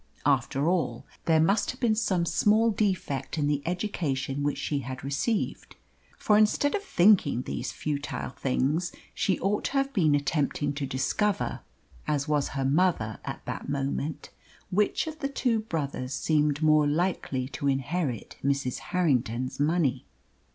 [0.25, 5.03] After all, there must have been some small defect in the education which she had
[5.03, 5.75] received,
[6.17, 11.59] for instead of thinking these futile things she ought to have been attempting to discover
[12.07, 14.31] as was her mother at that moment
[14.71, 18.79] which of the two brothers seemed more likely to inherit Mrs.
[18.79, 20.07] Harrington's money.